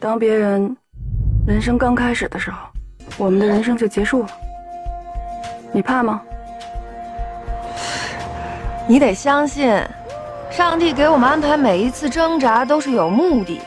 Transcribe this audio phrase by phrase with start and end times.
[0.00, 0.74] 当别人
[1.46, 2.58] 人生刚开始的时候，
[3.18, 4.28] 我们的人生就结束了。
[5.72, 6.22] 你怕吗？
[8.88, 9.70] 你得相信，
[10.50, 13.64] 上帝给我们安排每一次挣扎都是有目的的。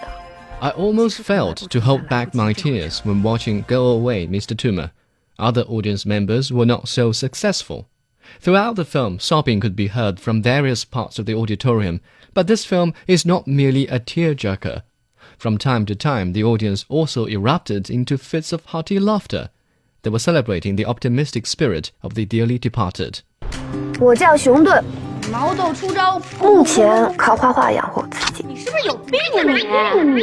[0.59, 4.55] I almost failed to hold back my tears when watching Go Away, Mr.
[4.55, 4.89] Toomer.
[5.37, 7.85] Other audience members were not so successful.
[8.41, 11.99] Throughout the film, sobbing could be heard from various parts of the auditorium,
[12.33, 14.81] but this film is not merely a tearjerker.
[15.38, 19.50] From time to time, the audience also erupted into fits of hearty laughter.
[20.02, 23.20] They were celebrating the optimistic spirit of the dearly departed.
[24.00, 24.84] 我叫熊顿，
[25.30, 28.44] 毛豆出招，目前靠画画养活自己。
[28.46, 29.18] 你是不是有病
[29.70, 30.22] 啊你？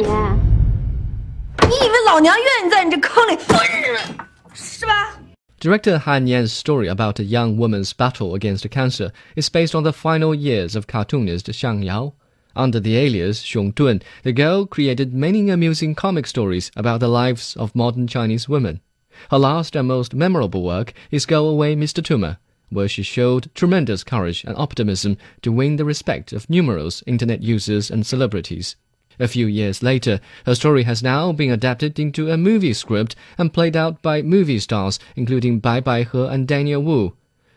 [1.68, 5.18] 你以为老娘愿意在你这坑里蹲着，是吧？
[5.60, 9.92] Director Han Yan's story about a young woman's battle against cancer is based on the
[9.92, 12.12] final years of cartoonist Xiang Yao.
[12.55, 17.55] Under the alias Xiong Dun, the girl created many amusing comic stories about the lives
[17.55, 18.81] of modern Chinese women.
[19.29, 22.03] Her last and most memorable work is Go Away, Mr.
[22.03, 22.37] Tumor,"
[22.69, 27.89] where she showed tremendous courage and optimism to win the respect of numerous internet users
[27.89, 28.75] and celebrities.
[29.19, 33.53] A few years later, her story has now been adapted into a movie script and
[33.53, 37.13] played out by movie stars including Bai Bai He and Daniel Wu.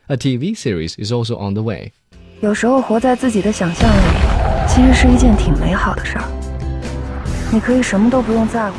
[0.09, 1.93] A TV series is also on the way.
[2.43, 4.44] 有时候活在自己的想象里。
[4.74, 6.24] 其实是一件挺美好的事儿。
[7.52, 8.76] 你可以什么都不用在乎，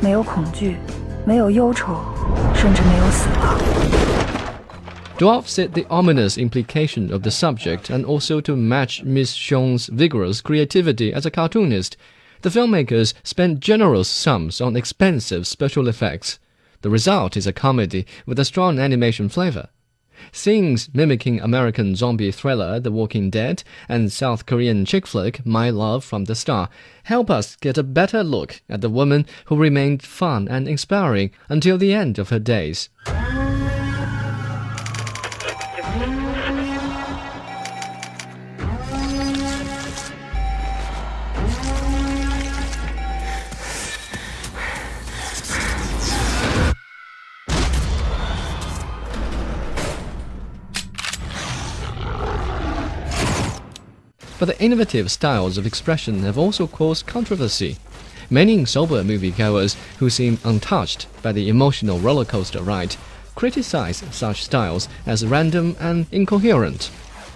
[0.00, 0.76] 没有恐惧，
[1.24, 2.00] 没有忧愁，
[2.54, 3.58] 甚至没有死亡。
[5.18, 10.40] To offset the ominous implication of the subject and also to match Miss Xiong's vigorous
[10.40, 11.92] creativity as a cartoonist,
[12.40, 16.38] the filmmakers spent generous sums on expensive special effects.
[16.80, 19.68] The result is a comedy with a strong animation flavor.
[20.31, 26.03] Scenes mimicking American zombie thriller The Walking Dead and South Korean chick flick My Love
[26.03, 26.69] from the Star
[27.03, 31.77] help us get a better look at the woman who remained fun and inspiring until
[31.77, 32.89] the end of her days.
[54.38, 57.76] But the innovative styles of expression have also caused controversy.
[58.30, 62.96] Many sober moviegoers who seem untouched by the emotional roller coaster ride
[63.34, 66.90] criticize such styles as random and incoherent.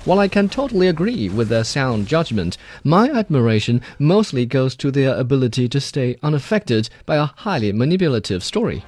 [0.05, 5.17] While I can totally agree with their sound judgment, my admiration mostly goes to their
[5.17, 8.85] ability to stay unaffected by a highly manipulative story.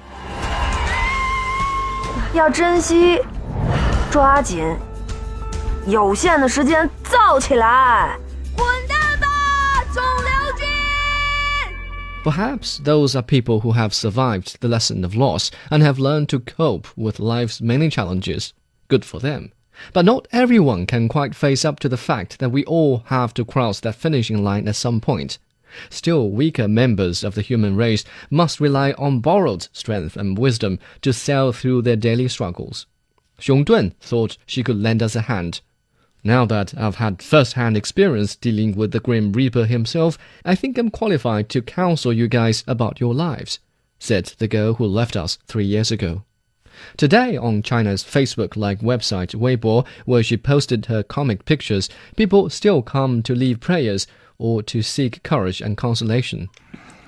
[2.33, 3.19] 要珍惜，
[4.09, 4.77] 抓紧，
[5.87, 8.19] 有限的时间造起来！
[8.55, 10.67] 滚蛋吧，肿瘤君！
[12.23, 16.39] Perhaps those are people who have survived the lesson of loss and have learned to
[16.39, 18.51] cope with life's many challenges.
[18.87, 19.51] Good for them.
[19.93, 23.45] But not everyone can quite face up to the fact that we all have to
[23.45, 25.39] cross that finishing line at some point.
[25.89, 31.13] Still weaker members of the human race must rely on borrowed strength and wisdom to
[31.13, 32.85] sail through their daily struggles.
[33.39, 35.61] Xiong Dun thought she could lend us a hand.
[36.23, 40.89] Now that I've had first-hand experience dealing with the Grim Reaper himself, I think I'm
[40.89, 43.59] qualified to counsel you guys about your lives,
[43.99, 46.23] said the girl who left us three years ago.
[46.97, 53.21] Today, on China's Facebook-like website Weibo, where she posted her comic pictures, people still come
[53.23, 54.05] to leave prayers
[54.37, 56.47] or to seek courage and consolation.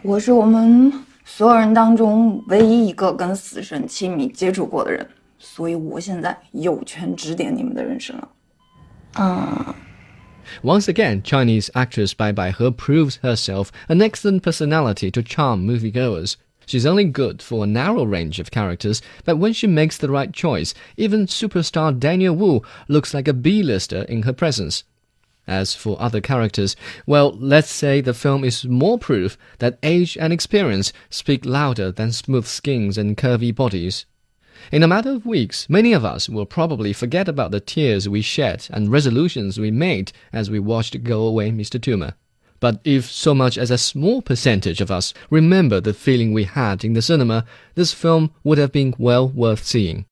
[0.03, 0.91] 我是我们
[1.25, 5.07] 所有人当中唯一一个跟死神亲密接触过的人，
[5.37, 8.27] 所以我现在有权指点你们的人生了。
[9.14, 9.74] Uh, 嗯
[10.62, 16.36] ，Once again, Chinese actress Bai Bai He proves herself an excellent personality to charm moviegoers.
[16.66, 20.32] She's only good for a narrow range of characters, but when she makes the right
[20.32, 24.82] choice, even superstar Daniel Wu looks like a B-lister in her presence.
[25.46, 26.74] As for other characters,
[27.06, 32.10] well, let's say the film is more proof that age and experience speak louder than
[32.10, 34.06] smooth skins and curvy bodies.
[34.70, 38.20] In a matter of weeks, many of us will probably forget about the tears we
[38.20, 41.80] shed and resolutions we made as we watched Go Away, Mr.
[41.80, 42.14] Tumor.
[42.60, 46.84] But if so much as a small percentage of us remember the feeling we had
[46.84, 50.04] in the cinema, this film would have been well worth seeing.